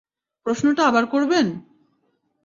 [0.45, 1.45] প্রশ্নটা আবার করবেন?